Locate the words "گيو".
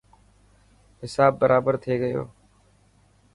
2.01-2.23